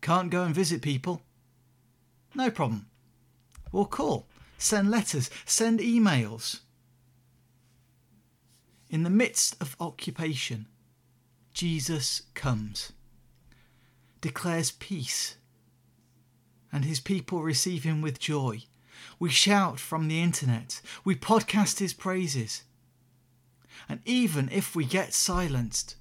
Can't 0.00 0.30
go 0.32 0.42
and 0.42 0.52
visit 0.52 0.82
people? 0.82 1.22
No 2.34 2.50
problem. 2.50 2.86
We'll 3.70 3.84
call, 3.84 4.26
send 4.58 4.90
letters, 4.90 5.30
send 5.46 5.78
emails. 5.78 6.58
In 8.90 9.04
the 9.04 9.10
midst 9.10 9.54
of 9.60 9.76
occupation, 9.78 10.66
Jesus 11.54 12.22
comes, 12.34 12.92
declares 14.20 14.72
peace 14.72 15.36
and 16.72 16.84
his 16.84 17.00
people 17.00 17.42
receive 17.42 17.84
him 17.84 18.02
with 18.02 18.18
joy. 18.18 18.62
We 19.18 19.30
shout 19.30 19.80
from 19.80 20.08
the 20.08 20.22
internet, 20.22 20.80
we 21.04 21.14
podcast 21.14 21.78
his 21.78 21.92
praises. 21.92 22.64
And 23.88 24.00
even 24.04 24.48
if 24.50 24.74
we 24.74 24.84
get 24.84 25.14
silenced, 25.14 25.96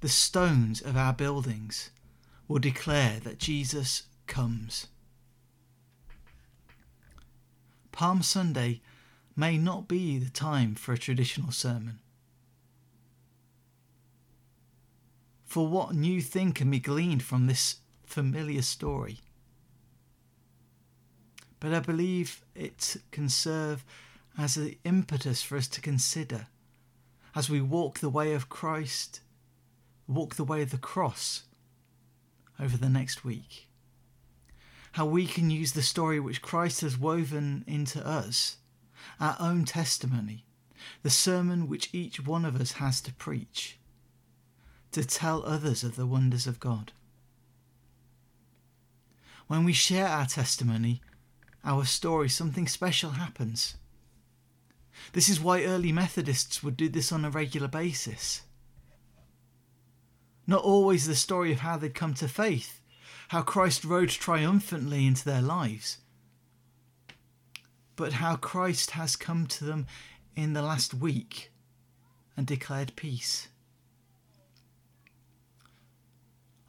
the 0.00 0.08
stones 0.08 0.80
of 0.80 0.96
our 0.96 1.12
buildings 1.12 1.90
will 2.46 2.58
declare 2.58 3.18
that 3.20 3.38
Jesus 3.38 4.04
comes. 4.26 4.86
Palm 7.90 8.22
Sunday 8.22 8.80
may 9.34 9.58
not 9.58 9.88
be 9.88 10.18
the 10.18 10.30
time 10.30 10.74
for 10.74 10.92
a 10.92 10.98
traditional 10.98 11.50
sermon. 11.50 11.98
For 15.44 15.66
what 15.66 15.94
new 15.94 16.20
thing 16.20 16.52
can 16.52 16.70
be 16.70 16.78
gleaned 16.78 17.22
from 17.22 17.46
this 17.46 17.76
familiar 18.04 18.62
story? 18.62 19.20
But 21.60 21.72
I 21.72 21.80
believe 21.80 22.44
it 22.54 22.96
can 23.10 23.28
serve 23.28 23.84
as 24.36 24.56
an 24.56 24.76
impetus 24.84 25.42
for 25.42 25.56
us 25.56 25.68
to 25.68 25.80
consider 25.80 26.46
as 27.34 27.50
we 27.50 27.60
walk 27.60 27.98
the 27.98 28.08
way 28.08 28.32
of 28.32 28.48
Christ, 28.48 29.20
walk 30.06 30.36
the 30.36 30.44
way 30.44 30.62
of 30.62 30.70
the 30.70 30.78
cross 30.78 31.44
over 32.58 32.76
the 32.76 32.88
next 32.88 33.24
week. 33.24 33.68
How 34.92 35.06
we 35.06 35.26
can 35.26 35.50
use 35.50 35.72
the 35.72 35.82
story 35.82 36.18
which 36.18 36.42
Christ 36.42 36.80
has 36.80 36.98
woven 36.98 37.64
into 37.66 38.04
us, 38.06 38.56
our 39.20 39.36
own 39.38 39.64
testimony, 39.64 40.44
the 41.02 41.10
sermon 41.10 41.68
which 41.68 41.90
each 41.92 42.24
one 42.24 42.44
of 42.44 42.60
us 42.60 42.72
has 42.72 43.00
to 43.02 43.12
preach, 43.12 43.78
to 44.92 45.04
tell 45.04 45.44
others 45.44 45.84
of 45.84 45.96
the 45.96 46.06
wonders 46.06 46.46
of 46.46 46.58
God. 46.58 46.92
When 49.46 49.64
we 49.64 49.72
share 49.72 50.08
our 50.08 50.26
testimony, 50.26 51.02
our 51.68 51.84
story, 51.84 52.30
something 52.30 52.66
special 52.66 53.10
happens. 53.10 53.76
This 55.12 55.28
is 55.28 55.38
why 55.38 55.64
early 55.64 55.92
Methodists 55.92 56.62
would 56.62 56.78
do 56.78 56.88
this 56.88 57.12
on 57.12 57.26
a 57.26 57.30
regular 57.30 57.68
basis. 57.68 58.40
Not 60.46 60.64
always 60.64 61.06
the 61.06 61.14
story 61.14 61.52
of 61.52 61.60
how 61.60 61.76
they'd 61.76 61.94
come 61.94 62.14
to 62.14 62.26
faith, 62.26 62.80
how 63.28 63.42
Christ 63.42 63.84
rode 63.84 64.08
triumphantly 64.08 65.06
into 65.06 65.26
their 65.26 65.42
lives, 65.42 65.98
but 67.96 68.14
how 68.14 68.36
Christ 68.36 68.92
has 68.92 69.14
come 69.14 69.46
to 69.48 69.64
them 69.64 69.86
in 70.34 70.54
the 70.54 70.62
last 70.62 70.94
week 70.94 71.52
and 72.34 72.46
declared 72.46 72.96
peace. 72.96 73.48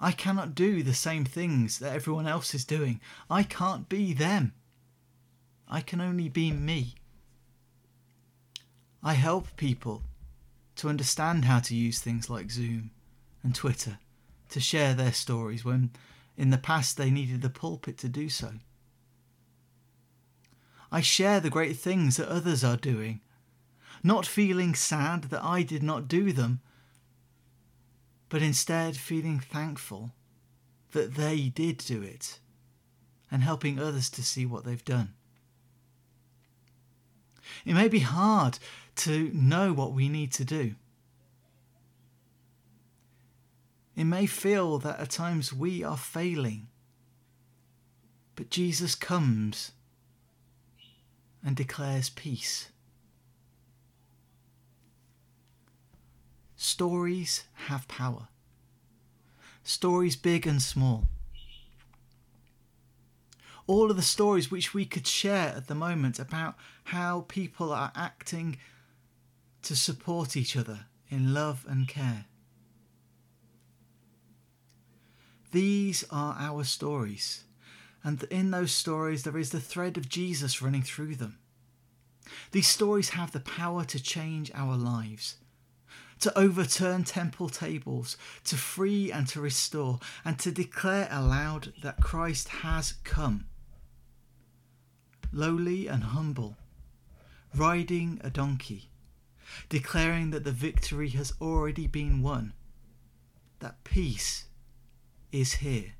I 0.02 0.12
cannot 0.12 0.56
do 0.56 0.84
the 0.84 0.94
same 0.94 1.24
things 1.24 1.80
that 1.80 1.94
everyone 1.94 2.28
else 2.28 2.54
is 2.54 2.66
doing. 2.66 3.00
I 3.30 3.44
can't 3.44 3.88
be 3.88 4.12
them. 4.12 4.54
I 5.70 5.82
can 5.82 6.02
only 6.02 6.30
be 6.30 6.52
me. 6.52 6.96
I 9.04 9.14
help 9.14 9.56
people 9.56 10.04
to 10.78 10.90
understand 10.90 11.46
how 11.46 11.60
to 11.60 11.76
use 11.76 12.00
things 12.00 12.30
like 12.30 12.52
Zoom 12.52 12.92
and 13.44 13.54
Twitter 13.54 14.00
to 14.50 14.60
share 14.60 14.94
their 14.94 15.14
stories 15.14 15.64
when 15.64 15.92
in 16.36 16.50
the 16.50 16.58
past 16.58 16.98
they 16.98 17.12
needed 17.12 17.42
the 17.42 17.50
pulpit 17.50 17.98
to 18.00 18.10
do 18.10 18.30
so. 18.30 18.54
I 20.92 21.02
share 21.02 21.40
the 21.40 21.52
great 21.52 21.78
things 21.78 22.18
that 22.18 22.30
others 22.30 22.64
are 22.64 22.78
doing, 22.78 23.22
not 24.04 24.26
feeling 24.26 24.74
sad 24.74 25.26
that 25.26 25.44
I 25.44 25.62
did 25.62 25.84
not 25.84 26.08
do 26.08 26.34
them, 26.34 26.62
but 28.28 28.42
instead 28.42 28.98
feeling 28.98 29.40
thankful 29.40 30.12
that 30.92 31.14
they 31.16 31.50
did 31.50 31.78
do 31.78 32.02
it 32.02 32.40
and 33.30 33.44
helping 33.44 33.78
others 33.78 34.10
to 34.12 34.24
see 34.24 34.46
what 34.46 34.64
they've 34.64 34.84
done. 34.86 35.14
It 37.66 37.74
may 37.74 37.88
be 37.88 38.00
hard 38.00 38.60
to 38.98 39.32
know 39.34 39.74
what 39.74 39.94
we 39.94 40.10
need 40.10 40.32
to 40.34 40.46
do. 40.46 40.76
It 43.96 44.06
may 44.06 44.26
feel 44.26 44.78
that 44.80 45.00
at 45.00 45.10
times 45.10 45.52
we 45.52 45.84
are 45.84 45.98
failing, 45.98 46.68
but 48.36 48.50
Jesus 48.50 48.96
comes 48.96 49.72
and 51.44 51.56
declares 51.56 52.10
peace. 52.10 52.70
Stories 56.56 57.44
have 57.68 57.88
power. 57.88 58.28
Stories 59.64 60.16
big 60.16 60.48
and 60.48 60.62
small. 60.62 61.08
All 63.70 63.92
of 63.92 63.98
the 63.98 64.02
stories 64.02 64.50
which 64.50 64.74
we 64.74 64.84
could 64.84 65.06
share 65.06 65.50
at 65.50 65.68
the 65.68 65.76
moment 65.76 66.18
about 66.18 66.56
how 66.86 67.26
people 67.28 67.72
are 67.72 67.92
acting 67.96 68.58
to 69.62 69.76
support 69.76 70.36
each 70.36 70.58
other 70.58 70.88
in 71.08 71.36
love 71.36 71.68
and 71.70 71.88
care. 71.88 72.26
These 75.52 76.04
are 76.10 76.36
our 76.40 76.64
stories, 76.64 77.44
and 78.04 78.24
in 78.32 78.50
those 78.50 78.72
stories 78.72 79.22
there 79.22 79.38
is 79.38 79.52
the 79.52 79.60
thread 79.60 79.98
of 79.98 80.10
Jesus 80.10 80.64
running 80.64 80.82
through 80.82 81.18
them. 81.18 81.38
These 82.50 82.68
stories 82.68 83.10
have 83.10 83.34
the 83.34 83.40
power 83.40 83.84
to 83.84 84.02
change 84.02 84.52
our 84.56 84.76
lives, 84.76 85.36
to 86.22 86.36
overturn 86.36 87.04
temple 87.04 87.50
tables, 87.50 88.18
to 88.46 88.58
free 88.58 89.12
and 89.12 89.28
to 89.28 89.40
restore, 89.40 90.00
and 90.26 90.40
to 90.40 90.52
declare 90.52 91.08
aloud 91.12 91.72
that 91.84 92.02
Christ 92.02 92.48
has 92.48 92.94
come. 93.04 93.46
Lowly 95.32 95.88
and 95.88 96.04
humble, 96.04 96.58
riding 97.54 98.20
a 98.24 98.30
donkey, 98.30 98.90
declaring 99.70 100.32
that 100.32 100.44
the 100.44 100.52
victory 100.52 101.10
has 101.10 101.34
already 101.40 101.88
been 101.88 102.22
won, 102.22 102.54
that 103.60 103.84
peace 103.84 104.46
is 105.32 105.56
here, 105.56 105.94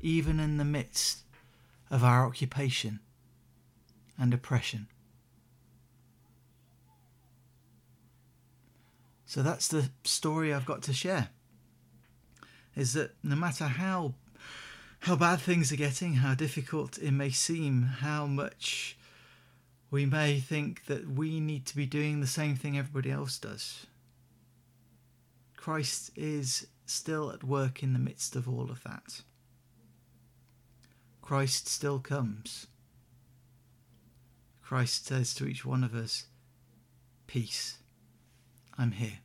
even 0.00 0.38
in 0.38 0.58
the 0.58 0.64
midst 0.64 1.22
of 1.90 2.04
our 2.04 2.26
occupation 2.26 3.00
and 4.18 4.34
oppression. 4.34 4.88
So 9.24 9.42
that's 9.42 9.68
the 9.68 9.90
story 10.04 10.52
I've 10.52 10.66
got 10.66 10.82
to 10.82 10.92
share. 10.92 11.28
Is 12.76 12.92
that 12.94 13.14
no 13.22 13.36
matter 13.36 13.64
how 13.64 14.14
how 15.00 15.16
bad 15.16 15.40
things 15.40 15.72
are 15.72 15.76
getting, 15.76 16.14
how 16.14 16.34
difficult 16.34 16.98
it 16.98 17.12
may 17.12 17.30
seem, 17.30 17.82
how 17.82 18.26
much 18.26 18.96
we 19.90 20.06
may 20.06 20.38
think 20.38 20.86
that 20.86 21.08
we 21.08 21.40
need 21.40 21.66
to 21.66 21.76
be 21.76 21.86
doing 21.86 22.20
the 22.20 22.26
same 22.26 22.54
thing 22.54 22.78
everybody 22.78 23.10
else 23.10 23.38
does. 23.38 23.86
Christ 25.56 26.10
is 26.16 26.66
still 26.86 27.30
at 27.30 27.44
work 27.44 27.82
in 27.82 27.92
the 27.92 27.98
midst 27.98 28.36
of 28.36 28.48
all 28.48 28.70
of 28.70 28.82
that. 28.84 29.22
Christ 31.22 31.68
still 31.68 31.98
comes. 31.98 32.66
Christ 34.62 35.06
says 35.06 35.34
to 35.34 35.46
each 35.46 35.64
one 35.64 35.82
of 35.82 35.94
us, 35.94 36.26
Peace. 37.26 37.78
I'm 38.76 38.92
here. 38.92 39.18